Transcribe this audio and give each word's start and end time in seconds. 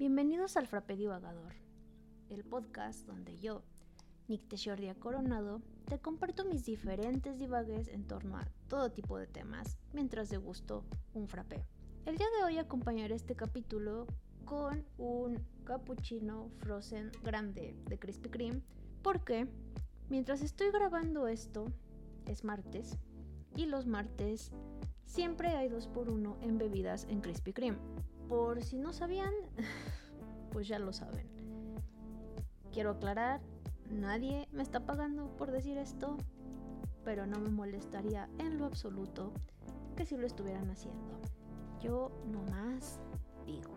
Bienvenidos 0.00 0.56
al 0.56 0.66
Frappé 0.66 0.96
Divagador, 0.96 1.52
el 2.30 2.42
podcast 2.42 3.06
donde 3.06 3.38
yo, 3.38 3.62
Nick 4.28 4.48
Teixordia 4.48 4.94
Coronado, 4.94 5.60
te 5.84 5.98
comparto 5.98 6.46
mis 6.46 6.64
diferentes 6.64 7.38
divagues 7.38 7.86
en 7.86 8.06
torno 8.06 8.38
a 8.38 8.48
todo 8.66 8.90
tipo 8.92 9.18
de 9.18 9.26
temas 9.26 9.76
mientras 9.92 10.30
degusto 10.30 10.86
un 11.12 11.28
frappé. 11.28 11.66
El 12.06 12.16
día 12.16 12.28
de 12.38 12.44
hoy 12.44 12.56
acompañaré 12.56 13.14
este 13.14 13.36
capítulo 13.36 14.06
con 14.46 14.86
un 14.96 15.44
cappuccino 15.64 16.48
frozen 16.60 17.12
grande 17.22 17.76
de 17.84 17.98
Krispy 17.98 18.30
Kreme 18.30 18.62
porque 19.02 19.48
mientras 20.08 20.40
estoy 20.40 20.70
grabando 20.70 21.28
esto 21.28 21.66
es 22.24 22.42
martes 22.42 22.96
y 23.54 23.66
los 23.66 23.86
martes 23.86 24.50
siempre 25.10 25.48
hay 25.48 25.68
dos 25.68 25.88
por 25.88 26.08
uno 26.08 26.36
en 26.40 26.56
bebidas 26.56 27.04
en 27.08 27.20
Krispy 27.20 27.52
Kreme. 27.52 27.78
Por 28.28 28.62
si 28.62 28.78
no 28.78 28.92
sabían, 28.92 29.32
pues 30.52 30.68
ya 30.68 30.78
lo 30.78 30.92
saben. 30.92 31.28
Quiero 32.72 32.90
aclarar, 32.90 33.40
nadie 33.90 34.48
me 34.52 34.62
está 34.62 34.86
pagando 34.86 35.36
por 35.36 35.50
decir 35.50 35.78
esto, 35.78 36.16
pero 37.04 37.26
no 37.26 37.40
me 37.40 37.50
molestaría 37.50 38.28
en 38.38 38.58
lo 38.58 38.66
absoluto 38.66 39.32
que 39.96 40.06
si 40.06 40.16
lo 40.16 40.26
estuvieran 40.26 40.70
haciendo. 40.70 41.20
Yo 41.82 42.12
nomás 42.30 43.00
digo. 43.46 43.74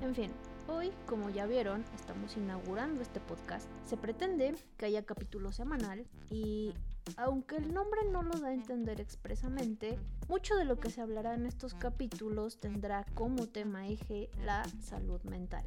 En 0.00 0.16
fin, 0.16 0.32
hoy, 0.66 0.90
como 1.06 1.30
ya 1.30 1.46
vieron, 1.46 1.84
estamos 1.94 2.36
inaugurando 2.36 3.02
este 3.02 3.20
podcast. 3.20 3.70
Se 3.84 3.96
pretende 3.96 4.56
que 4.76 4.86
haya 4.86 5.06
capítulo 5.06 5.52
semanal 5.52 6.06
y 6.28 6.74
aunque 7.16 7.56
el 7.56 7.72
nombre 7.72 8.00
no 8.10 8.22
lo 8.22 8.38
da 8.38 8.48
a 8.48 8.54
entender 8.54 9.00
expresamente, 9.00 9.98
mucho 10.28 10.56
de 10.56 10.64
lo 10.64 10.78
que 10.78 10.90
se 10.90 11.00
hablará 11.00 11.34
en 11.34 11.46
estos 11.46 11.74
capítulos 11.74 12.58
tendrá 12.58 13.04
como 13.14 13.46
tema 13.46 13.86
eje 13.88 14.30
la 14.44 14.64
salud 14.80 15.22
mental. 15.24 15.64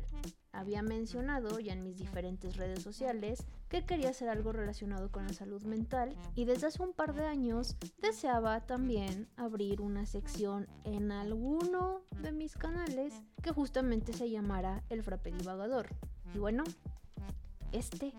Había 0.52 0.82
mencionado 0.82 1.60
ya 1.60 1.74
en 1.74 1.84
mis 1.84 1.98
diferentes 1.98 2.58
redes 2.58 2.82
sociales 2.82 3.46
que 3.70 3.86
quería 3.86 4.10
hacer 4.10 4.30
algo 4.30 4.52
relacionado 4.52 5.12
con 5.12 5.28
la 5.28 5.34
salud 5.34 5.62
mental 5.64 6.16
y 6.36 6.46
desde 6.46 6.68
hace 6.68 6.82
un 6.82 6.94
par 6.94 7.14
de 7.14 7.26
años 7.26 7.76
deseaba 8.00 8.62
también 8.62 9.30
abrir 9.36 9.82
una 9.82 10.06
sección 10.06 10.68
en 10.84 11.12
alguno 11.12 12.02
de 12.22 12.32
mis 12.32 12.56
canales 12.56 13.14
que 13.44 13.52
justamente 13.52 14.14
se 14.14 14.30
llamara 14.30 14.84
El 14.90 15.04
Frappe 15.04 15.32
Divagador. 15.32 15.90
Y 16.34 16.40
bueno, 16.40 16.64
este 17.72 18.14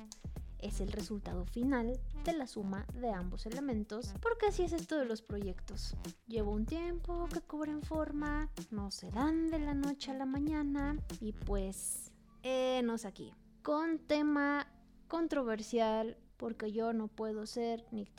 es 0.61 0.81
el 0.81 0.93
resultado 0.93 1.45
final 1.45 1.99
de 2.25 2.33
la 2.33 2.47
suma 2.47 2.87
de 2.95 3.11
ambos 3.11 3.47
elementos, 3.47 4.13
porque 4.21 4.47
así 4.47 4.63
es 4.63 4.73
esto 4.73 4.99
de 4.99 5.05
los 5.05 5.23
proyectos. 5.23 5.97
Lleva 6.27 6.51
un 6.51 6.67
tiempo 6.67 7.29
que 7.33 7.41
cobren 7.41 7.83
forma, 7.83 8.51
no 8.71 8.91
se 8.91 9.11
dan 9.11 9.51
de 9.51 9.59
la 9.59 9.75
noche 9.75 10.11
a 10.11 10.15
la 10.15 10.27
mañana 10.27 10.97
y 11.21 11.33
pues, 11.33 12.13
enos 12.43 13.05
aquí, 13.05 13.33
con 13.63 13.99
tema 13.99 14.67
controversial 15.09 16.17
porque 16.39 16.73
yo 16.73 16.93
no 16.93 17.09
puedo 17.09 17.47
ser 17.47 17.85
Nick 17.91 18.11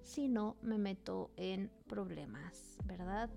si 0.00 0.28
no 0.28 0.56
me 0.62 0.78
meto 0.78 1.30
en 1.36 1.70
problemas, 1.86 2.78
¿verdad? 2.84 3.28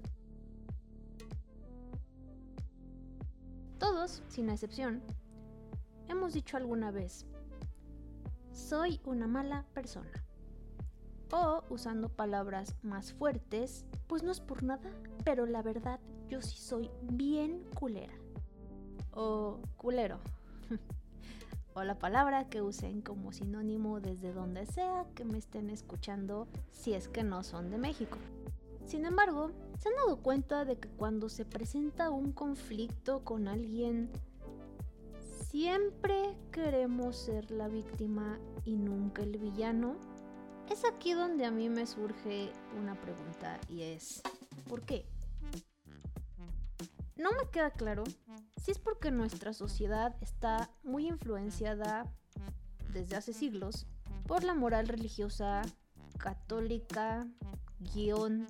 Todos, 3.79 4.23
sin 4.27 4.49
excepción, 4.49 5.01
hemos 6.07 6.33
dicho 6.33 6.57
alguna 6.57 6.91
vez, 6.91 7.25
soy 8.57 8.99
una 9.05 9.27
mala 9.27 9.65
persona. 9.73 10.11
O, 11.31 11.63
usando 11.69 12.09
palabras 12.09 12.75
más 12.81 13.13
fuertes, 13.13 13.85
pues 14.07 14.23
no 14.23 14.31
es 14.31 14.39
por 14.39 14.63
nada, 14.63 14.91
pero 15.23 15.45
la 15.45 15.61
verdad 15.61 15.99
yo 16.27 16.41
sí 16.41 16.57
soy 16.57 16.89
bien 17.03 17.63
culera. 17.75 18.13
O 19.11 19.59
culero. 19.77 20.19
o 21.75 21.83
la 21.83 21.99
palabra 21.99 22.49
que 22.49 22.61
usen 22.61 23.01
como 23.01 23.31
sinónimo 23.31 23.99
desde 23.99 24.33
donde 24.33 24.65
sea 24.65 25.05
que 25.15 25.23
me 25.23 25.37
estén 25.37 25.69
escuchando 25.69 26.47
si 26.71 26.93
es 26.93 27.07
que 27.07 27.23
no 27.23 27.43
son 27.43 27.69
de 27.69 27.77
México. 27.77 28.17
Sin 28.85 29.05
embargo, 29.05 29.51
¿se 29.77 29.89
han 29.89 29.95
dado 29.95 30.17
cuenta 30.17 30.65
de 30.65 30.77
que 30.77 30.89
cuando 30.89 31.29
se 31.29 31.45
presenta 31.45 32.09
un 32.09 32.31
conflicto 32.31 33.23
con 33.23 33.47
alguien 33.49 34.09
siempre 35.49 36.35
queremos 36.51 37.15
ser 37.15 37.51
la 37.51 37.67
víctima 37.67 38.37
y 38.65 38.75
nunca 38.75 39.23
el 39.23 39.37
villano? 39.37 39.95
Es 40.69 40.83
aquí 40.83 41.13
donde 41.13 41.45
a 41.45 41.51
mí 41.51 41.69
me 41.69 41.87
surge 41.87 42.51
una 42.77 42.99
pregunta 42.99 43.59
y 43.69 43.83
es, 43.83 44.21
¿por 44.67 44.81
qué? 44.81 45.05
No 47.15 47.31
me 47.31 47.49
queda 47.49 47.71
claro 47.71 48.03
si 48.61 48.71
es 48.71 48.79
porque 48.79 49.09
nuestra 49.09 49.53
sociedad 49.53 50.15
está 50.21 50.69
muy 50.83 51.07
influenciada 51.07 52.05
desde 52.91 53.15
hace 53.15 53.33
siglos 53.33 53.87
por 54.27 54.43
la 54.43 54.53
moral 54.53 54.87
religiosa 54.87 55.61
católica, 56.17 57.25
guion, 57.79 58.47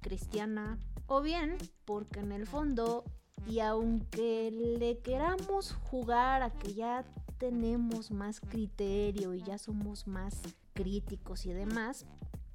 cristiana, 0.00 0.78
o 1.06 1.20
bien 1.20 1.58
porque 1.84 2.20
en 2.20 2.32
el 2.32 2.46
fondo 2.46 3.04
y 3.46 3.60
aunque 3.60 4.50
le 4.50 4.98
queramos 4.98 5.72
jugar 5.72 6.42
a 6.42 6.50
que 6.50 6.74
ya 6.74 7.04
tenemos 7.38 8.10
más 8.10 8.40
criterio 8.40 9.34
y 9.34 9.42
ya 9.42 9.58
somos 9.58 10.06
más 10.06 10.42
críticos 10.74 11.46
y 11.46 11.52
demás, 11.52 12.04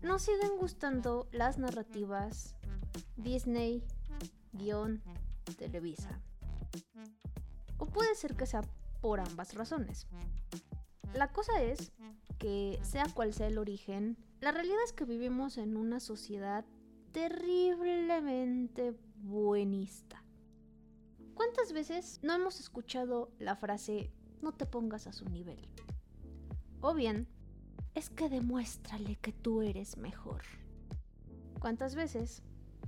nos 0.01 0.23
siguen 0.23 0.57
gustando 0.59 1.27
las 1.31 1.57
narrativas 1.57 2.55
Disney, 3.15 3.83
guion, 4.51 5.01
Televisa. 5.57 6.19
O 7.77 7.85
puede 7.85 8.13
ser 8.15 8.35
que 8.35 8.45
sea 8.45 8.61
por 9.01 9.19
ambas 9.19 9.53
razones. 9.53 10.07
La 11.13 11.31
cosa 11.31 11.61
es 11.61 11.91
que, 12.37 12.79
sea 12.81 13.05
cual 13.13 13.33
sea 13.33 13.47
el 13.47 13.57
origen, 13.57 14.17
la 14.41 14.51
realidad 14.51 14.77
es 14.85 14.93
que 14.93 15.05
vivimos 15.05 15.57
en 15.57 15.77
una 15.77 15.99
sociedad 15.99 16.65
terriblemente 17.11 18.93
buenista. 19.17 20.22
¿Cuántas 21.53 21.73
veces 21.73 22.19
no 22.23 22.33
hemos 22.33 22.59
escuchado 22.59 23.29
la 23.37 23.55
frase 23.55 24.09
no 24.41 24.53
te 24.53 24.65
pongas 24.65 25.05
a 25.05 25.13
su 25.13 25.25
nivel? 25.25 25.69
O 26.81 26.95
bien, 26.95 27.27
es 27.93 28.09
que 28.09 28.27
demuéstrale 28.27 29.17
que 29.17 29.33
tú 29.33 29.61
eres 29.61 29.97
mejor. 29.97 30.41
¿Cuántas 31.59 31.93
veces 31.93 32.41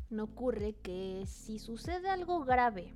no 0.10 0.24
ocurre 0.24 0.74
que 0.82 1.26
si 1.28 1.60
sucede 1.60 2.10
algo 2.10 2.44
grave 2.44 2.96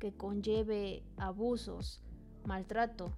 que 0.00 0.16
conlleve 0.16 1.04
abusos, 1.16 2.02
maltrato 2.44 3.16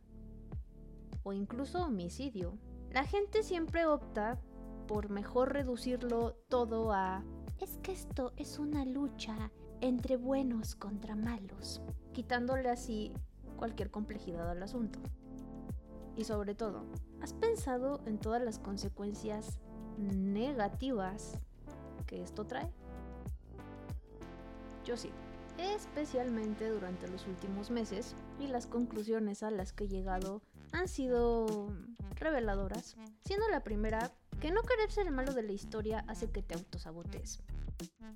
o 1.22 1.32
incluso 1.32 1.82
homicidio, 1.82 2.58
la 2.91 3.04
gente 3.04 3.42
siempre 3.42 3.86
opta 3.86 4.38
por 4.86 5.08
mejor 5.08 5.54
reducirlo 5.54 6.34
todo 6.50 6.92
a 6.92 7.24
es 7.58 7.78
que 7.78 7.92
esto 7.92 8.34
es 8.36 8.58
una 8.58 8.84
lucha 8.84 9.50
entre 9.84 10.17
buenos 10.17 10.75
contra 10.75 11.15
malos, 11.15 11.83
quitándole 12.15 12.71
así 12.71 13.12
cualquier 13.59 13.91
complejidad 13.91 14.50
al 14.50 14.62
asunto. 14.62 14.99
Y 16.17 16.25
sobre 16.25 16.55
todo, 16.55 16.87
¿has 17.21 17.34
pensado 17.34 18.00
en 18.06 18.19
todas 18.19 18.43
las 18.43 18.59
consecuencias 18.59 19.61
negativas 19.99 21.39
que 22.06 22.22
esto 22.22 22.47
trae? 22.47 22.72
Yo 24.87 24.97
sí, 24.97 25.11
especialmente 25.59 26.71
durante 26.71 27.06
los 27.09 27.27
últimos 27.27 27.71
meses, 27.71 28.15
y 28.41 28.47
las 28.47 28.66
conclusiones 28.66 29.43
a 29.43 29.51
las 29.51 29.75
que 29.75 29.84
he 29.84 29.89
llegado 29.89 30.41
han 30.72 30.89
sido 30.89 31.69
reveladoras, 32.16 32.97
siendo 33.27 33.49
la 33.49 33.61
primera 33.61 34.12
que 34.41 34.51
no 34.51 34.62
querer 34.62 34.91
ser 34.91 35.09
el 35.09 35.12
malo 35.12 35.34
de 35.34 35.43
la 35.43 35.53
historia 35.53 36.05
hace 36.09 36.31
que 36.31 36.43
te 36.43 36.55
autosabotes. 36.55 37.43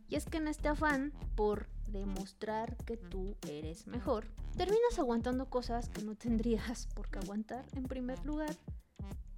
Y 0.08 0.16
es 0.16 0.26
que 0.26 0.38
en 0.38 0.48
este 0.48 0.68
afán 0.68 1.12
por 1.36 1.68
demostrar 1.86 2.76
que 2.84 2.96
tú 2.96 3.36
eres 3.46 3.86
mejor, 3.86 4.26
terminas 4.56 4.98
aguantando 4.98 5.50
cosas 5.50 5.88
que 5.88 6.02
no 6.02 6.14
tendrías 6.14 6.86
por 6.94 7.08
qué 7.10 7.18
aguantar 7.18 7.64
en 7.74 7.84
primer 7.84 8.24
lugar. 8.24 8.56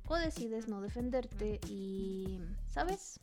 O 0.06 0.16
decides 0.16 0.68
no 0.68 0.80
defenderte 0.80 1.60
y... 1.68 2.40
¿Sabes? 2.66 3.20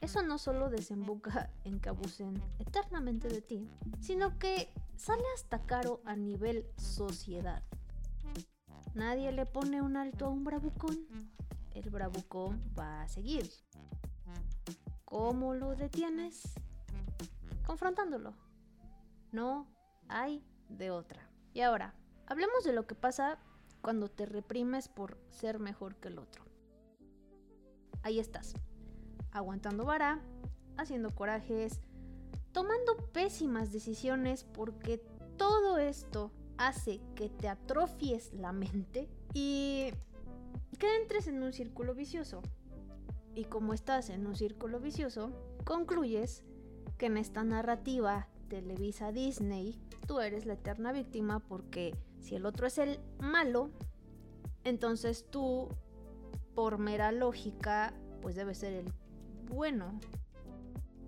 Eso 0.00 0.22
no 0.22 0.38
solo 0.38 0.70
desemboca 0.70 1.50
en 1.64 1.80
que 1.80 1.88
abusen 1.88 2.40
eternamente 2.58 3.28
de 3.28 3.40
ti, 3.40 3.68
sino 4.00 4.38
que 4.38 4.68
sale 4.96 5.22
hasta 5.34 5.64
caro 5.66 6.00
a 6.04 6.16
nivel 6.16 6.66
sociedad. 6.76 7.62
Nadie 8.94 9.30
le 9.32 9.46
pone 9.46 9.82
un 9.82 9.96
alto 9.96 10.26
a 10.26 10.28
un 10.30 10.44
bravucón. 10.44 10.96
El 11.74 11.90
bravucón 11.90 12.62
va 12.78 13.02
a 13.02 13.08
seguir. 13.08 13.50
¿Cómo 15.18 15.54
lo 15.54 15.74
detienes? 15.74 16.42
Confrontándolo. 17.64 18.34
No 19.32 19.66
hay 20.08 20.44
de 20.68 20.90
otra. 20.90 21.26
Y 21.54 21.62
ahora, 21.62 21.94
hablemos 22.26 22.64
de 22.64 22.74
lo 22.74 22.86
que 22.86 22.94
pasa 22.94 23.38
cuando 23.80 24.08
te 24.08 24.26
reprimes 24.26 24.88
por 24.88 25.16
ser 25.30 25.58
mejor 25.58 25.96
que 25.96 26.08
el 26.08 26.18
otro. 26.18 26.44
Ahí 28.02 28.20
estás, 28.20 28.52
aguantando 29.30 29.86
vara, 29.86 30.20
haciendo 30.76 31.14
corajes, 31.14 31.80
tomando 32.52 32.98
pésimas 33.14 33.72
decisiones 33.72 34.44
porque 34.44 34.98
todo 35.38 35.78
esto 35.78 36.30
hace 36.58 37.00
que 37.14 37.30
te 37.30 37.48
atrofies 37.48 38.34
la 38.34 38.52
mente 38.52 39.08
y 39.32 39.92
que 40.78 40.96
entres 41.00 41.26
en 41.26 41.42
un 41.42 41.54
círculo 41.54 41.94
vicioso. 41.94 42.42
Y 43.36 43.44
como 43.44 43.74
estás 43.74 44.08
en 44.08 44.26
un 44.26 44.34
círculo 44.34 44.80
vicioso, 44.80 45.30
concluyes 45.64 46.42
que 46.96 47.06
en 47.06 47.18
esta 47.18 47.44
narrativa 47.44 48.28
Televisa 48.48 49.12
Disney, 49.12 49.78
tú 50.06 50.20
eres 50.20 50.46
la 50.46 50.54
eterna 50.54 50.90
víctima 50.90 51.40
porque 51.40 51.94
si 52.18 52.34
el 52.34 52.46
otro 52.46 52.66
es 52.66 52.78
el 52.78 52.98
malo, 53.20 53.68
entonces 54.64 55.26
tú, 55.30 55.68
por 56.54 56.78
mera 56.78 57.12
lógica, 57.12 57.92
pues 58.22 58.36
debe 58.36 58.54
ser 58.54 58.72
el 58.72 58.92
bueno. 59.50 60.00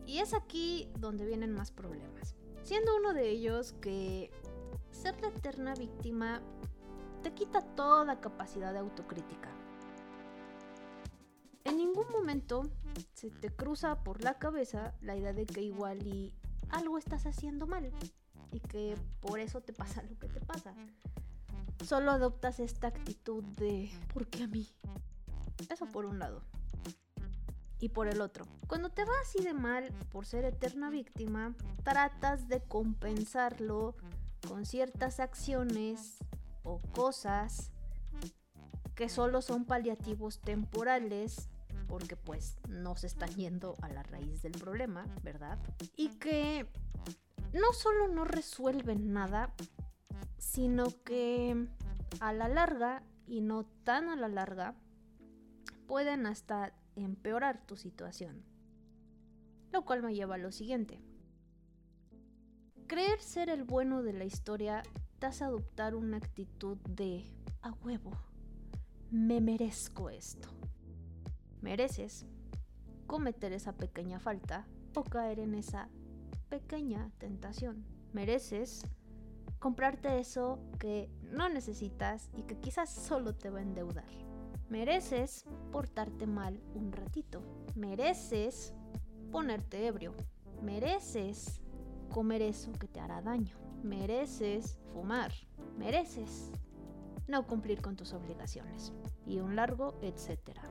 Y 0.04 0.18
es 0.18 0.34
aquí 0.34 0.90
donde 0.98 1.24
vienen 1.24 1.54
más 1.54 1.70
problemas. 1.70 2.36
Siendo 2.62 2.94
uno 2.94 3.14
de 3.14 3.30
ellos 3.30 3.72
que 3.80 4.30
ser 4.90 5.18
la 5.22 5.28
eterna 5.28 5.74
víctima 5.74 6.42
te 7.22 7.32
quita 7.32 7.62
toda 7.62 8.20
capacidad 8.20 8.74
de 8.74 8.80
autocrítica. 8.80 9.57
En 11.68 11.76
ningún 11.76 12.06
momento 12.10 12.62
se 13.12 13.30
te 13.30 13.50
cruza 13.50 14.02
por 14.02 14.24
la 14.24 14.38
cabeza 14.38 14.94
la 15.02 15.16
idea 15.16 15.34
de 15.34 15.44
que 15.44 15.60
igual 15.60 16.06
y 16.06 16.32
algo 16.70 16.96
estás 16.96 17.26
haciendo 17.26 17.66
mal 17.66 17.92
y 18.50 18.60
que 18.60 18.96
por 19.20 19.38
eso 19.38 19.60
te 19.60 19.74
pasa 19.74 20.02
lo 20.02 20.18
que 20.18 20.28
te 20.28 20.40
pasa. 20.40 20.74
Solo 21.84 22.10
adoptas 22.10 22.58
esta 22.58 22.86
actitud 22.86 23.44
de 23.44 23.90
¿por 24.14 24.28
qué 24.28 24.44
a 24.44 24.46
mí? 24.46 24.66
Eso 25.68 25.84
por 25.84 26.06
un 26.06 26.18
lado. 26.18 26.42
Y 27.80 27.90
por 27.90 28.08
el 28.08 28.22
otro, 28.22 28.46
cuando 28.66 28.88
te 28.88 29.04
va 29.04 29.12
así 29.20 29.42
de 29.42 29.52
mal 29.52 29.92
por 30.10 30.24
ser 30.24 30.46
eterna 30.46 30.88
víctima, 30.88 31.54
tratas 31.84 32.48
de 32.48 32.62
compensarlo 32.62 33.94
con 34.48 34.64
ciertas 34.64 35.20
acciones 35.20 36.16
o 36.62 36.80
cosas 36.92 37.72
que 38.94 39.10
solo 39.10 39.42
son 39.42 39.66
paliativos 39.66 40.40
temporales 40.40 41.50
porque 41.88 42.16
pues 42.16 42.58
no 42.68 42.94
se 42.96 43.06
están 43.06 43.30
yendo 43.30 43.74
a 43.82 43.88
la 43.88 44.02
raíz 44.02 44.42
del 44.42 44.52
problema, 44.52 45.06
¿verdad? 45.22 45.58
Y 45.96 46.10
que 46.18 46.66
no 47.52 47.72
solo 47.72 48.08
no 48.08 48.24
resuelven 48.24 49.12
nada, 49.12 49.54
sino 50.36 50.86
que 51.04 51.66
a 52.20 52.32
la 52.32 52.48
larga 52.48 53.02
y 53.26 53.40
no 53.40 53.64
tan 53.84 54.08
a 54.08 54.16
la 54.16 54.28
larga 54.28 54.74
pueden 55.86 56.26
hasta 56.26 56.74
empeorar 56.94 57.66
tu 57.66 57.76
situación. 57.76 58.44
Lo 59.72 59.84
cual 59.84 60.02
me 60.02 60.14
lleva 60.14 60.36
a 60.36 60.38
lo 60.38 60.52
siguiente. 60.52 61.00
Creer 62.86 63.20
ser 63.20 63.50
el 63.50 63.64
bueno 63.64 64.02
de 64.02 64.12
la 64.12 64.24
historia 64.24 64.82
te 65.18 65.26
hace 65.26 65.44
adoptar 65.44 65.94
una 65.94 66.16
actitud 66.16 66.78
de 66.88 67.24
a 67.62 67.72
huevo, 67.72 68.12
me 69.10 69.40
merezco 69.40 70.10
esto. 70.10 70.48
Mereces 71.60 72.26
cometer 73.06 73.52
esa 73.52 73.72
pequeña 73.72 74.20
falta 74.20 74.66
o 74.94 75.02
caer 75.02 75.40
en 75.40 75.54
esa 75.54 75.88
pequeña 76.48 77.10
tentación. 77.18 77.84
Mereces 78.12 78.84
comprarte 79.58 80.18
eso 80.18 80.60
que 80.78 81.10
no 81.22 81.48
necesitas 81.48 82.30
y 82.36 82.42
que 82.42 82.58
quizás 82.58 82.90
solo 82.90 83.34
te 83.34 83.50
va 83.50 83.58
a 83.58 83.62
endeudar. 83.62 84.28
Mereces 84.68 85.44
portarte 85.72 86.26
mal 86.26 86.60
un 86.74 86.92
ratito. 86.92 87.42
Mereces 87.74 88.74
ponerte 89.32 89.86
ebrio. 89.86 90.14
Mereces 90.62 91.62
comer 92.10 92.42
eso 92.42 92.72
que 92.72 92.88
te 92.88 93.00
hará 93.00 93.22
daño. 93.22 93.56
Mereces 93.82 94.78
fumar. 94.92 95.32
Mereces 95.76 96.50
no 97.26 97.46
cumplir 97.46 97.80
con 97.80 97.96
tus 97.96 98.12
obligaciones. 98.12 98.92
Y 99.26 99.38
un 99.40 99.56
largo 99.56 99.98
etcétera. 100.02 100.62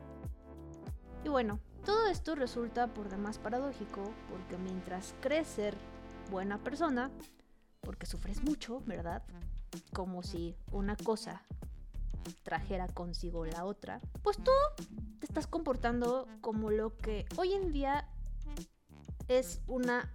Y 1.27 1.29
bueno, 1.29 1.59
todo 1.85 2.07
esto 2.07 2.35
resulta 2.35 2.87
por 2.87 3.09
demás 3.09 3.37
paradójico 3.37 4.01
porque 4.29 4.57
mientras 4.57 5.13
crees 5.19 5.49
ser 5.49 5.75
buena 6.31 6.57
persona, 6.57 7.11
porque 7.81 8.05
sufres 8.05 8.41
mucho, 8.45 8.81
¿verdad? 8.85 9.23
Como 9.91 10.23
si 10.23 10.55
una 10.71 10.95
cosa 10.95 11.43
trajera 12.43 12.87
consigo 12.87 13.45
la 13.45 13.65
otra, 13.65 13.99
pues 14.23 14.37
tú 14.37 14.51
te 15.19 15.25
estás 15.25 15.47
comportando 15.47 16.29
como 16.39 16.69
lo 16.69 16.95
que 16.95 17.25
hoy 17.35 17.51
en 17.51 17.73
día 17.73 18.07
es 19.27 19.59
una 19.67 20.09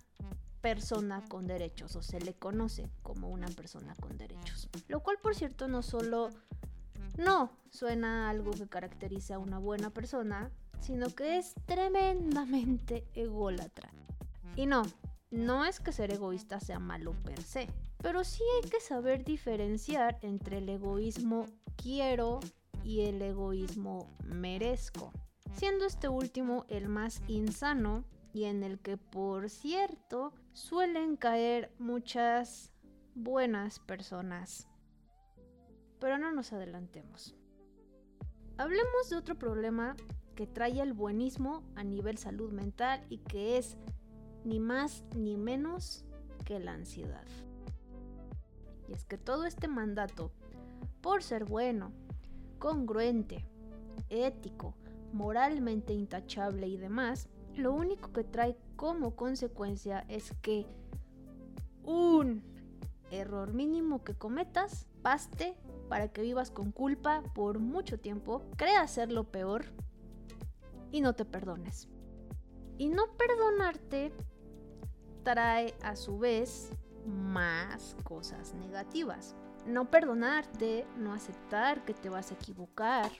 persona 0.62 1.22
con 1.28 1.46
derechos 1.46 1.94
o 1.94 2.00
se 2.00 2.22
le 2.22 2.32
conoce 2.32 2.88
como 3.02 3.28
una 3.28 3.48
persona 3.48 3.94
con 4.00 4.16
derechos. 4.16 4.70
Lo 4.88 5.00
cual, 5.00 5.18
por 5.22 5.34
cierto, 5.34 5.68
no 5.68 5.82
solo 5.82 6.30
no 7.18 7.50
suena 7.68 8.30
algo 8.30 8.52
que 8.52 8.66
caracteriza 8.66 9.34
a 9.34 9.38
una 9.38 9.58
buena 9.58 9.90
persona, 9.90 10.50
sino 10.82 11.08
que 11.08 11.38
es 11.38 11.54
tremendamente 11.64 13.06
ególatra. 13.14 13.90
Y 14.56 14.66
no, 14.66 14.82
no 15.30 15.64
es 15.64 15.80
que 15.80 15.92
ser 15.92 16.12
egoísta 16.12 16.60
sea 16.60 16.78
malo 16.78 17.12
per 17.24 17.40
se, 17.40 17.68
pero 18.02 18.24
sí 18.24 18.42
hay 18.56 18.68
que 18.68 18.80
saber 18.80 19.24
diferenciar 19.24 20.18
entre 20.20 20.58
el 20.58 20.68
egoísmo 20.68 21.46
quiero 21.76 22.40
y 22.84 23.02
el 23.02 23.22
egoísmo 23.22 24.14
merezco, 24.24 25.12
siendo 25.54 25.86
este 25.86 26.08
último 26.08 26.66
el 26.68 26.88
más 26.88 27.22
insano 27.28 28.04
y 28.34 28.44
en 28.44 28.62
el 28.62 28.80
que 28.80 28.96
por 28.96 29.48
cierto 29.48 30.34
suelen 30.52 31.16
caer 31.16 31.72
muchas 31.78 32.72
buenas 33.14 33.78
personas. 33.78 34.68
Pero 36.00 36.18
no 36.18 36.32
nos 36.32 36.52
adelantemos. 36.52 37.36
Hablemos 38.58 39.08
de 39.08 39.16
otro 39.16 39.38
problema 39.38 39.96
que 40.34 40.46
trae 40.46 40.80
el 40.80 40.92
buenismo 40.92 41.62
a 41.74 41.84
nivel 41.84 42.18
salud 42.18 42.52
mental 42.52 43.04
y 43.08 43.18
que 43.18 43.58
es 43.58 43.76
ni 44.44 44.60
más 44.60 45.04
ni 45.16 45.36
menos 45.36 46.04
que 46.44 46.58
la 46.58 46.72
ansiedad. 46.72 47.26
Y 48.88 48.92
es 48.92 49.04
que 49.04 49.18
todo 49.18 49.44
este 49.44 49.68
mandato, 49.68 50.32
por 51.00 51.22
ser 51.22 51.44
bueno, 51.44 51.92
congruente, 52.58 53.46
ético, 54.08 54.74
moralmente 55.12 55.92
intachable 55.92 56.66
y 56.68 56.76
demás, 56.76 57.28
lo 57.54 57.72
único 57.72 58.12
que 58.12 58.24
trae 58.24 58.56
como 58.76 59.14
consecuencia 59.14 60.04
es 60.08 60.32
que 60.42 60.66
un 61.84 62.42
error 63.10 63.52
mínimo 63.52 64.04
que 64.04 64.14
cometas 64.14 64.86
baste 65.02 65.54
para 65.88 66.08
que 66.08 66.22
vivas 66.22 66.50
con 66.50 66.72
culpa 66.72 67.22
por 67.34 67.58
mucho 67.58 68.00
tiempo, 68.00 68.42
creas 68.56 68.92
ser 68.92 69.12
lo 69.12 69.24
peor 69.24 69.66
y 70.92 71.00
no 71.00 71.14
te 71.14 71.24
perdones. 71.24 71.88
Y 72.78 72.88
no 72.88 73.16
perdonarte 73.16 74.12
trae 75.24 75.74
a 75.82 75.96
su 75.96 76.18
vez 76.18 76.70
más 77.06 77.96
cosas 78.04 78.54
negativas. 78.54 79.34
No 79.66 79.90
perdonarte, 79.90 80.86
no 80.96 81.12
aceptar 81.12 81.84
que 81.84 81.94
te 81.94 82.08
vas 82.08 82.30
a 82.30 82.34
equivocar 82.34 83.10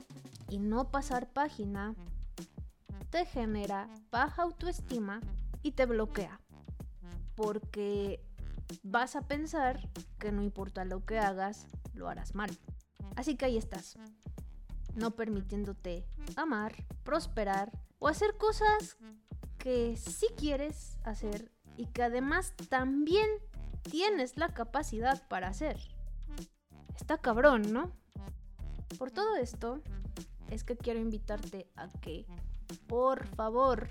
y 0.49 0.59
no 0.59 0.91
pasar 0.91 1.33
página 1.33 1.95
te 3.11 3.27
genera 3.27 3.89
baja 4.11 4.43
autoestima 4.43 5.21
y 5.63 5.73
te 5.73 5.87
bloquea. 5.87 6.41
Porque 7.37 8.25
vas 8.83 9.17
a 9.17 9.23
pensar 9.23 9.89
que 10.19 10.33
no 10.33 10.43
importa 10.43 10.85
lo 10.85 11.05
que 11.05 11.19
hagas, 11.19 11.67
lo 11.95 12.09
harás 12.09 12.35
mal. 12.35 12.51
Así 13.15 13.37
que 13.37 13.45
ahí 13.45 13.59
estás, 13.59 13.99
no 14.95 15.11
permitiéndote 15.11 16.07
amar, 16.37 16.75
prosperar 17.05 17.71
o 17.99 18.09
hacer 18.09 18.37
cosas 18.37 18.97
que 19.59 19.97
sí 19.97 20.27
quieres 20.37 20.99
hacer 21.05 21.53
y 21.77 21.87
que 21.87 22.03
además 22.03 22.55
también 22.69 23.29
tienes 23.83 24.37
la 24.37 24.49
capacidad 24.49 25.27
para 25.29 25.49
hacer. 25.49 25.79
Está 26.97 27.19
cabrón, 27.19 27.73
¿no? 27.73 27.93
Por 28.99 29.11
todo 29.11 29.37
esto 29.37 29.81
es 30.51 30.65
que 30.65 30.77
quiero 30.77 31.01
invitarte 31.01 31.71
a 31.77 31.89
que, 31.89 32.27
por 32.87 33.27
favor, 33.27 33.89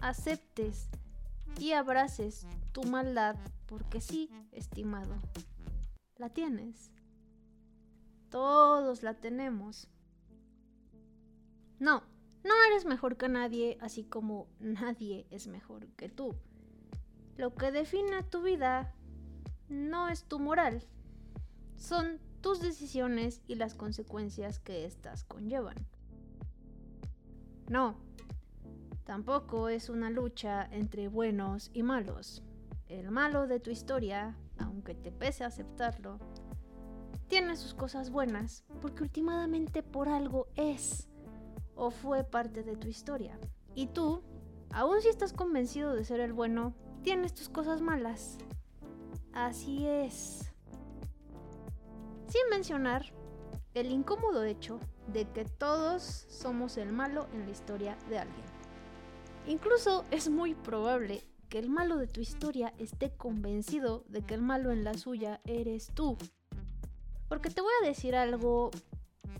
aceptes 0.00 0.88
y 1.58 1.72
abraces 1.72 2.46
tu 2.72 2.84
maldad 2.84 3.36
porque 3.66 4.00
sí, 4.00 4.30
estimado, 4.52 5.14
la 6.16 6.30
tienes. 6.30 6.90
Todos 8.30 9.02
la 9.02 9.14
tenemos. 9.14 9.88
No, 11.80 12.04
no 12.44 12.54
eres 12.68 12.84
mejor 12.84 13.16
que 13.16 13.28
nadie, 13.28 13.76
así 13.80 14.04
como 14.04 14.46
nadie 14.60 15.26
es 15.30 15.48
mejor 15.48 15.88
que 15.96 16.08
tú. 16.08 16.36
Lo 17.36 17.54
que 17.56 17.72
define 17.72 18.22
tu 18.22 18.42
vida 18.42 18.94
no 19.68 20.08
es 20.08 20.24
tu 20.24 20.38
moral, 20.38 20.86
son 21.76 22.20
tus 22.40 22.60
decisiones 22.60 23.42
y 23.48 23.56
las 23.56 23.74
consecuencias 23.74 24.60
que 24.60 24.84
éstas 24.84 25.24
conllevan. 25.24 25.76
No, 27.68 27.96
Tampoco 29.10 29.68
es 29.68 29.88
una 29.88 30.08
lucha 30.08 30.68
entre 30.70 31.08
buenos 31.08 31.72
y 31.74 31.82
malos. 31.82 32.44
El 32.86 33.10
malo 33.10 33.48
de 33.48 33.58
tu 33.58 33.70
historia, 33.70 34.36
aunque 34.56 34.94
te 34.94 35.10
pese 35.10 35.42
aceptarlo, 35.42 36.20
tiene 37.26 37.56
sus 37.56 37.74
cosas 37.74 38.10
buenas 38.10 38.62
porque 38.80 39.02
últimamente 39.02 39.82
por 39.82 40.08
algo 40.08 40.46
es 40.54 41.09
o 41.80 41.90
fue 41.90 42.24
parte 42.24 42.62
de 42.62 42.76
tu 42.76 42.88
historia. 42.88 43.38
Y 43.74 43.86
tú, 43.86 44.22
aun 44.70 45.00
si 45.00 45.08
estás 45.08 45.32
convencido 45.32 45.94
de 45.94 46.04
ser 46.04 46.20
el 46.20 46.34
bueno, 46.34 46.74
tienes 47.02 47.32
tus 47.32 47.48
cosas 47.48 47.80
malas. 47.80 48.36
Así 49.32 49.86
es. 49.86 50.52
Sin 52.28 52.42
mencionar 52.50 53.06
el 53.72 53.90
incómodo 53.90 54.44
hecho 54.44 54.78
de 55.06 55.24
que 55.24 55.46
todos 55.46 56.02
somos 56.28 56.76
el 56.76 56.92
malo 56.92 57.28
en 57.32 57.46
la 57.46 57.50
historia 57.50 57.96
de 58.10 58.18
alguien. 58.18 58.44
Incluso 59.46 60.04
es 60.10 60.28
muy 60.28 60.54
probable 60.54 61.24
que 61.48 61.58
el 61.58 61.70
malo 61.70 61.96
de 61.96 62.06
tu 62.06 62.20
historia 62.20 62.74
esté 62.78 63.10
convencido 63.16 64.04
de 64.06 64.20
que 64.20 64.34
el 64.34 64.42
malo 64.42 64.70
en 64.70 64.84
la 64.84 64.94
suya 64.94 65.40
eres 65.46 65.92
tú. 65.94 66.18
Porque 67.26 67.48
te 67.48 67.62
voy 67.62 67.72
a 67.82 67.86
decir 67.86 68.14
algo 68.14 68.70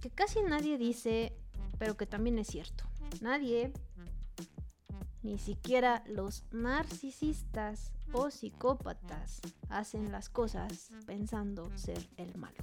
que 0.00 0.08
casi 0.08 0.42
nadie 0.42 0.78
dice, 0.78 1.36
pero 1.80 1.96
que 1.96 2.04
también 2.04 2.38
es 2.38 2.48
cierto. 2.48 2.84
Nadie, 3.22 3.72
ni 5.22 5.38
siquiera 5.38 6.04
los 6.06 6.44
narcisistas 6.52 7.94
o 8.12 8.30
psicópatas, 8.30 9.40
hacen 9.70 10.12
las 10.12 10.28
cosas 10.28 10.90
pensando 11.06 11.74
ser 11.78 12.06
el 12.18 12.36
malo. 12.36 12.62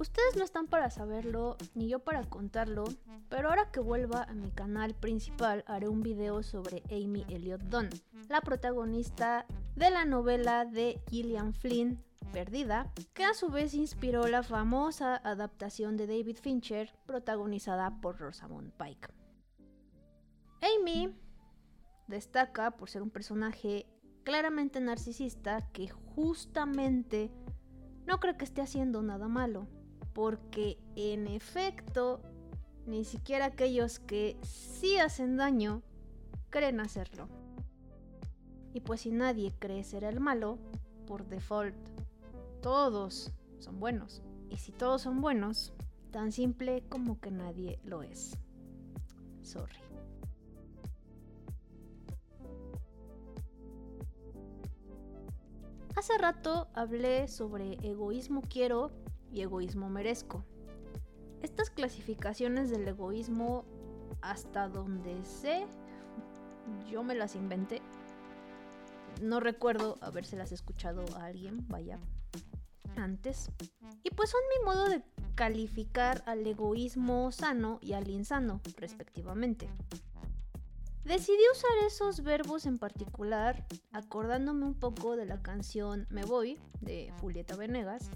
Ustedes 0.00 0.36
no 0.36 0.42
están 0.42 0.66
para 0.66 0.90
saberlo, 0.90 1.56
ni 1.74 1.88
yo 1.88 2.00
para 2.00 2.24
contarlo, 2.24 2.84
pero 3.28 3.50
ahora 3.50 3.70
que 3.70 3.78
vuelva 3.78 4.24
a 4.24 4.34
mi 4.34 4.50
canal 4.50 4.94
principal 4.94 5.64
haré 5.68 5.88
un 5.88 6.02
video 6.02 6.42
sobre 6.42 6.82
Amy 6.90 7.24
Elliott 7.28 7.62
Dunn, 7.62 7.88
la 8.28 8.40
protagonista 8.40 9.46
de 9.76 9.90
la 9.90 10.04
novela 10.04 10.64
de 10.64 11.00
Gillian 11.08 11.54
Flynn, 11.54 12.04
Perdida, 12.32 12.92
que 13.14 13.24
a 13.24 13.34
su 13.34 13.48
vez 13.48 13.74
inspiró 13.74 14.26
la 14.26 14.42
famosa 14.42 15.16
adaptación 15.16 15.96
de 15.96 16.06
David 16.06 16.36
Fincher 16.40 16.92
protagonizada 17.06 18.00
por 18.00 18.18
Rosamund 18.18 18.72
Pike. 18.72 19.08
Amy 20.62 21.14
destaca 22.08 22.72
por 22.72 22.90
ser 22.90 23.02
un 23.02 23.10
personaje 23.10 23.86
claramente 24.24 24.80
narcisista 24.80 25.68
que 25.72 25.88
justamente 25.88 27.30
no 28.06 28.18
cree 28.20 28.36
que 28.36 28.44
esté 28.44 28.62
haciendo 28.62 29.02
nada 29.02 29.28
malo, 29.28 29.68
porque 30.12 30.78
en 30.96 31.26
efecto, 31.26 32.22
ni 32.86 33.04
siquiera 33.04 33.46
aquellos 33.46 33.98
que 33.98 34.36
sí 34.42 34.98
hacen 34.98 35.36
daño 35.36 35.82
creen 36.50 36.80
hacerlo. 36.80 37.28
Y 38.72 38.80
pues 38.80 39.02
si 39.02 39.10
nadie 39.10 39.54
cree 39.58 39.84
ser 39.84 40.04
el 40.04 40.20
malo, 40.20 40.58
por 41.06 41.26
default, 41.26 41.76
todos 42.66 43.30
son 43.60 43.78
buenos. 43.78 44.24
Y 44.50 44.56
si 44.56 44.72
todos 44.72 45.02
son 45.02 45.20
buenos, 45.20 45.72
tan 46.10 46.32
simple 46.32 46.82
como 46.88 47.20
que 47.20 47.30
nadie 47.30 47.78
lo 47.84 48.02
es. 48.02 48.36
Sorry. 49.40 49.78
Hace 55.94 56.18
rato 56.18 56.66
hablé 56.74 57.28
sobre 57.28 57.74
egoísmo 57.88 58.42
quiero 58.42 58.90
y 59.30 59.42
egoísmo 59.42 59.88
merezco. 59.88 60.44
Estas 61.42 61.70
clasificaciones 61.70 62.68
del 62.68 62.88
egoísmo, 62.88 63.64
hasta 64.22 64.68
donde 64.68 65.24
sé, 65.24 65.68
yo 66.90 67.04
me 67.04 67.14
las 67.14 67.36
inventé. 67.36 67.80
No 69.22 69.38
recuerdo 69.38 69.98
habérselas 70.00 70.50
escuchado 70.50 71.04
a 71.16 71.26
alguien, 71.26 71.64
vaya, 71.68 72.00
antes. 72.96 73.50
Y 74.02 74.10
pues 74.10 74.30
son 74.30 74.40
mi 74.58 74.64
modo 74.64 74.88
de 74.88 75.02
calificar 75.34 76.22
al 76.26 76.46
egoísmo 76.46 77.30
sano 77.32 77.78
y 77.82 77.92
al 77.92 78.08
insano, 78.08 78.60
respectivamente. 78.76 79.68
Decidí 81.04 81.42
usar 81.52 81.70
esos 81.86 82.22
verbos 82.22 82.66
en 82.66 82.78
particular, 82.78 83.64
acordándome 83.92 84.66
un 84.66 84.74
poco 84.74 85.16
de 85.16 85.24
la 85.24 85.40
canción 85.40 86.06
Me 86.10 86.24
Voy 86.24 86.58
de 86.80 87.12
Julieta 87.20 87.54
Venegas, 87.54 88.10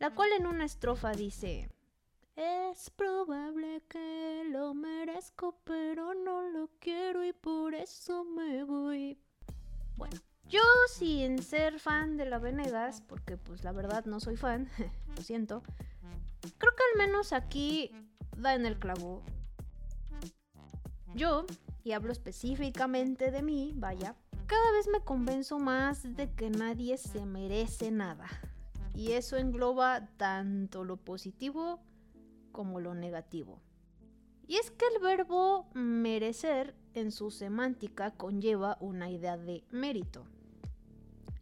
la 0.00 0.12
cual 0.12 0.30
en 0.36 0.46
una 0.46 0.64
estrofa 0.64 1.12
dice, 1.12 1.70
es 2.34 2.90
probable 2.90 3.82
que 3.88 4.44
lo 4.50 4.74
merezco, 4.74 5.60
pero 5.62 6.14
no 6.14 6.42
lo 6.42 6.70
quiero 6.80 7.24
y 7.24 7.32
por 7.32 7.74
eso 7.74 8.24
me 8.24 8.64
voy. 8.64 9.18
Bueno, 9.96 10.20
yo 10.48 10.62
sin 10.88 11.42
ser 11.42 11.78
fan 11.78 12.16
de 12.16 12.24
la 12.24 12.38
Venegas, 12.38 13.02
porque 13.06 13.36
pues 13.36 13.64
la 13.64 13.72
verdad 13.72 14.04
no 14.06 14.20
soy 14.20 14.36
fan, 14.36 14.68
lo 15.16 15.22
siento, 15.22 15.62
creo 16.58 16.74
que 16.74 16.82
al 16.92 17.06
menos 17.06 17.32
aquí 17.32 17.90
da 18.36 18.54
en 18.54 18.66
el 18.66 18.78
clavo. 18.78 19.22
Yo, 21.14 21.46
y 21.84 21.92
hablo 21.92 22.12
específicamente 22.12 23.30
de 23.30 23.42
mí, 23.42 23.72
vaya, 23.76 24.14
cada 24.46 24.72
vez 24.72 24.88
me 24.88 25.00
convenzo 25.00 25.58
más 25.58 26.16
de 26.16 26.30
que 26.32 26.50
nadie 26.50 26.96
se 26.96 27.26
merece 27.26 27.90
nada. 27.90 28.26
Y 28.94 29.12
eso 29.12 29.36
engloba 29.36 30.08
tanto 30.16 30.84
lo 30.84 30.96
positivo 30.96 31.80
como 32.52 32.80
lo 32.80 32.94
negativo. 32.94 33.60
Y 34.46 34.56
es 34.56 34.70
que 34.70 34.86
el 34.94 35.02
verbo 35.02 35.68
merecer 35.74 36.74
en 36.94 37.12
su 37.12 37.30
semántica 37.30 38.12
conlleva 38.12 38.78
una 38.80 39.10
idea 39.10 39.36
de 39.36 39.62
mérito, 39.70 40.26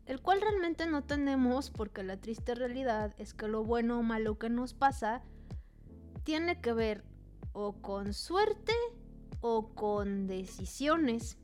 el 0.07 0.21
cual 0.21 0.41
realmente 0.41 0.87
no 0.87 1.05
tenemos 1.05 1.71
porque 1.71 2.03
la 2.03 2.17
triste 2.17 2.55
realidad 2.55 3.15
es 3.19 3.35
que 3.35 3.49
lo 3.49 3.65
bueno 3.65 3.99
o 3.99 4.03
malo 4.03 4.39
que 4.39 4.49
nos 4.49 4.73
pasa 4.73 5.23
tiene 6.23 6.61
que 6.61 6.73
ver 6.73 7.05
o 7.53 7.81
con 7.83 8.15
suerte 8.15 8.73
o 9.41 9.75
con 9.75 10.27
decisiones, 10.27 11.39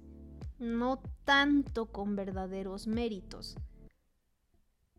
no 0.58 1.02
tanto 1.24 1.92
con 1.92 2.16
verdaderos 2.16 2.86
méritos. 2.86 3.56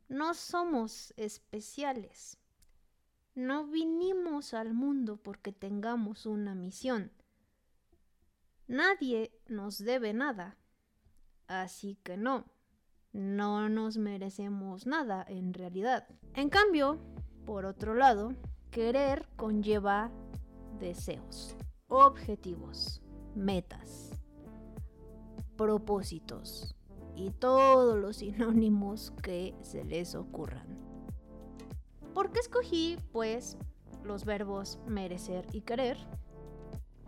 No 0.07 0.33
somos 0.33 1.13
especiales. 1.17 2.37
No 3.35 3.65
vinimos 3.65 4.53
al 4.53 4.73
mundo 4.73 5.17
porque 5.17 5.51
tengamos 5.51 6.25
una 6.25 6.53
misión. 6.53 7.11
Nadie 8.67 9.31
nos 9.47 9.79
debe 9.79 10.13
nada. 10.13 10.57
Así 11.47 11.97
que 12.03 12.15
no, 12.15 12.45
no 13.13 13.69
nos 13.69 13.97
merecemos 13.97 14.85
nada 14.85 15.23
en 15.27 15.53
realidad. 15.53 16.07
En 16.33 16.49
cambio, 16.49 16.99
por 17.45 17.65
otro 17.65 17.93
lado, 17.93 18.33
querer 18.71 19.27
conlleva 19.35 20.11
deseos, 20.79 21.55
objetivos, 21.87 23.01
metas, 23.35 24.11
propósitos, 25.55 26.75
y 27.15 27.31
todos 27.31 27.99
los 27.99 28.17
sinónimos 28.17 29.11
que 29.21 29.55
se 29.61 29.83
les 29.83 30.15
ocurran. 30.15 30.79
¿Por 32.13 32.31
qué 32.31 32.39
escogí, 32.39 32.97
pues, 33.11 33.57
los 34.03 34.25
verbos 34.25 34.79
merecer 34.87 35.45
y 35.51 35.61
querer? 35.61 35.97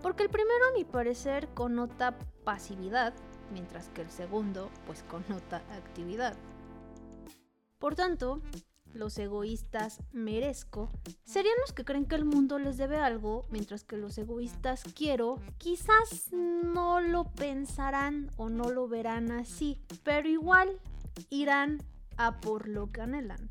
Porque 0.01 0.23
el 0.23 0.29
primero, 0.29 0.67
a 0.69 0.77
mi 0.77 0.83
parecer, 0.83 1.49
connota 1.53 2.17
pasividad, 2.43 3.13
mientras 3.51 3.89
que 3.89 4.01
el 4.01 4.09
segundo, 4.09 4.69
pues, 4.85 5.03
connota 5.03 5.57
actividad. 5.71 6.35
Por 7.79 7.95
tanto, 7.95 8.41
los 8.95 9.17
egoístas 9.17 9.99
merezco, 10.13 10.89
serían 11.25 11.55
los 11.61 11.73
que 11.73 11.83
creen 11.83 12.05
que 12.05 12.15
el 12.15 12.25
mundo 12.25 12.59
les 12.59 12.77
debe 12.77 12.97
algo, 12.97 13.45
mientras 13.49 13.83
que 13.83 13.97
los 13.97 14.17
egoístas 14.17 14.83
quiero 14.95 15.39
quizás 15.57 16.31
no 16.31 17.01
lo 17.01 17.25
pensarán 17.25 18.31
o 18.37 18.49
no 18.49 18.69
lo 18.69 18.87
verán 18.87 19.31
así, 19.31 19.77
pero 20.03 20.29
igual 20.29 20.79
irán 21.29 21.79
a 22.17 22.39
por 22.39 22.67
lo 22.67 22.91
que 22.91 23.01
anhelan. 23.01 23.49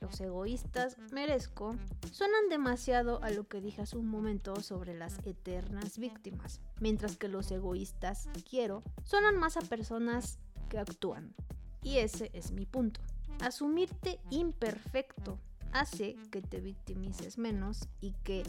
Los 0.00 0.18
egoístas 0.22 0.96
merezco 1.12 1.76
suenan 2.10 2.48
demasiado 2.48 3.22
a 3.22 3.30
lo 3.30 3.46
que 3.46 3.60
dije 3.60 3.82
hace 3.82 3.98
un 3.98 4.08
momento 4.08 4.56
sobre 4.62 4.94
las 4.94 5.18
eternas 5.26 5.98
víctimas, 5.98 6.62
mientras 6.80 7.18
que 7.18 7.28
los 7.28 7.50
egoístas 7.50 8.28
quiero 8.48 8.82
suenan 9.04 9.36
más 9.36 9.58
a 9.58 9.60
personas 9.60 10.38
que 10.70 10.78
actúan. 10.78 11.34
Y 11.82 11.98
ese 11.98 12.30
es 12.32 12.50
mi 12.50 12.64
punto. 12.64 13.00
Asumirte 13.40 14.20
imperfecto 14.30 15.38
hace 15.72 16.16
que 16.30 16.40
te 16.40 16.60
victimices 16.60 17.36
menos 17.36 17.86
y 18.00 18.12
que, 18.24 18.42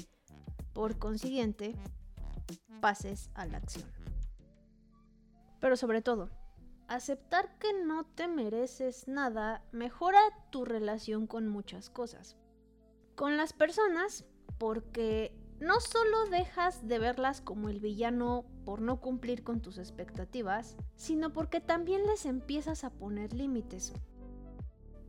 por 0.73 0.99
consiguiente, 0.99 1.75
pases 2.79 3.29
a 3.33 3.45
la 3.45 3.57
acción. 3.57 3.89
Pero 5.59 5.75
sobre 5.75 6.01
todo, 6.01 6.29
aceptar 6.91 7.57
que 7.57 7.71
no 7.85 8.03
te 8.03 8.27
mereces 8.27 9.07
nada 9.07 9.63
mejora 9.71 10.19
tu 10.49 10.65
relación 10.65 11.25
con 11.25 11.47
muchas 11.47 11.89
cosas. 11.89 12.35
Con 13.15 13.37
las 13.37 13.53
personas, 13.53 14.25
porque 14.57 15.33
no 15.61 15.79
solo 15.79 16.25
dejas 16.25 16.85
de 16.89 16.99
verlas 16.99 17.39
como 17.39 17.69
el 17.69 17.79
villano 17.79 18.45
por 18.65 18.81
no 18.81 18.99
cumplir 18.99 19.41
con 19.43 19.61
tus 19.61 19.77
expectativas, 19.77 20.75
sino 20.95 21.31
porque 21.31 21.61
también 21.61 22.05
les 22.07 22.25
empiezas 22.25 22.83
a 22.83 22.89
poner 22.89 23.33
límites. 23.33 23.93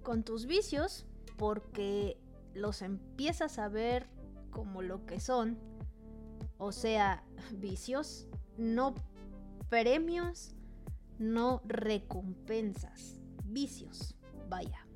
Con 0.05 0.23
tus 0.23 0.47
vicios, 0.47 1.05
porque 1.37 2.17
los 2.55 2.83
empiezas 2.83 3.59
a 3.59 3.69
ver 3.69 4.09
como 4.53 4.83
lo 4.83 5.05
que 5.05 5.19
son, 5.19 5.59
o 6.59 6.71
sea, 6.71 7.25
vicios, 7.51 8.29
no 8.57 8.95
premios, 9.69 10.55
no 11.19 11.61
recompensas, 11.65 13.21
vicios, 13.45 14.15
vaya. 14.49 14.87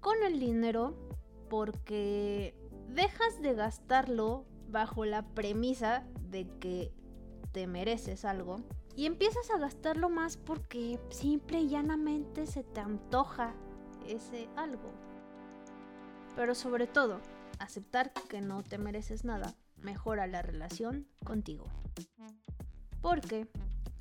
Con 0.00 0.22
el 0.22 0.38
dinero, 0.38 0.96
porque 1.48 2.54
dejas 2.88 3.40
de 3.40 3.54
gastarlo 3.54 4.46
bajo 4.68 5.04
la 5.04 5.22
premisa 5.34 6.06
de 6.30 6.48
que 6.58 6.92
te 7.52 7.66
mereces 7.66 8.24
algo 8.24 8.56
y 8.94 9.06
empiezas 9.06 9.50
a 9.50 9.58
gastarlo 9.58 10.08
más 10.08 10.36
porque 10.36 10.98
simple 11.10 11.60
y 11.60 11.68
llanamente 11.68 12.46
se 12.46 12.62
te 12.62 12.80
antoja 12.80 13.54
ese 14.06 14.48
algo. 14.56 14.92
Pero 16.34 16.54
sobre 16.54 16.86
todo, 16.86 17.20
aceptar 17.58 18.12
que 18.28 18.40
no 18.40 18.62
te 18.62 18.78
mereces 18.78 19.24
nada 19.24 19.54
mejora 19.76 20.26
la 20.26 20.42
relación 20.42 21.06
contigo. 21.24 21.66
Porque 23.00 23.48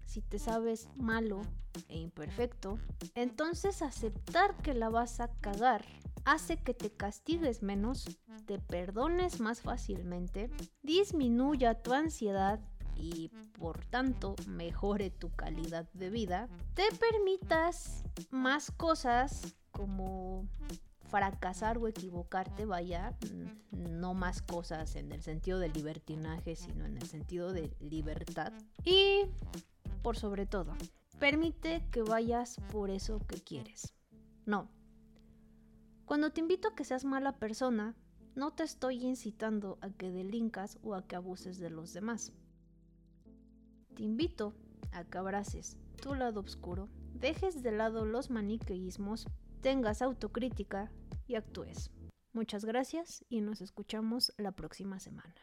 si 0.06 0.22
te 0.22 0.40
sabes 0.40 0.90
malo 0.96 1.42
e 1.90 1.98
imperfecto, 1.98 2.80
entonces 3.16 3.82
aceptar 3.82 4.56
que 4.58 4.74
la 4.74 4.90
vas 4.90 5.20
a 5.20 5.28
cagar 5.42 5.86
hace 6.26 6.58
que 6.58 6.74
te 6.74 6.90
castigues 6.90 7.62
menos, 7.62 8.06
te 8.46 8.60
perdones 8.60 9.40
más 9.40 9.62
fácilmente, 9.62 10.50
disminuya 10.82 11.76
tu 11.76 11.94
ansiedad 11.94 12.60
y 12.96 13.30
por 13.60 13.86
tanto 13.86 14.36
mejore 14.48 15.12
tu 15.12 15.30
calidad 15.36 15.88
de 15.94 16.10
vida, 16.10 16.50
te 16.74 16.84
permitas 16.98 18.04
más 18.32 18.72
cosas 18.72 19.56
como 19.72 20.48
fracasar 21.10 21.78
o 21.78 21.88
equivocarte, 21.88 22.66
vaya, 22.66 23.16
no 23.72 24.14
más 24.14 24.42
cosas 24.42 24.96
en 24.96 25.12
el 25.12 25.22
sentido 25.22 25.60
de 25.60 25.70
libertinaje, 25.70 26.56
sino 26.56 26.86
en 26.86 26.98
el 26.98 27.08
sentido 27.08 27.54
de 27.54 27.76
libertad. 27.80 28.52
Y 28.84 29.26
por 30.06 30.18
sobre 30.18 30.46
todo, 30.46 30.72
permite 31.18 31.84
que 31.92 32.04
vayas 32.04 32.58
por 32.72 32.92
eso 32.92 33.26
que 33.28 33.42
quieres. 33.42 33.96
No, 34.46 34.70
cuando 36.06 36.30
te 36.30 36.42
invito 36.42 36.68
a 36.68 36.76
que 36.76 36.84
seas 36.84 37.06
mala 37.06 37.40
persona, 37.40 37.96
no 38.36 38.54
te 38.54 38.62
estoy 38.62 39.04
incitando 39.04 39.80
a 39.82 39.90
que 39.90 40.12
delincas 40.12 40.78
o 40.84 40.94
a 40.94 41.08
que 41.08 41.16
abuses 41.16 41.58
de 41.58 41.72
los 41.72 41.92
demás. 41.92 42.34
Te 43.96 44.04
invito 44.04 44.54
a 44.92 45.06
que 45.06 45.18
abraces 45.18 45.76
tu 46.00 46.14
lado 46.14 46.42
oscuro, 46.42 46.88
dejes 47.16 47.64
de 47.64 47.72
lado 47.72 48.06
los 48.06 48.30
maniqueísmos, 48.30 49.26
tengas 49.62 50.04
autocrítica 50.04 50.92
y 51.26 51.34
actúes. 51.34 51.90
Muchas 52.32 52.64
gracias 52.64 53.26
y 53.28 53.42
nos 53.42 53.60
escuchamos 53.60 54.34
la 54.38 54.52
próxima 54.52 55.00
semana. 55.00 55.34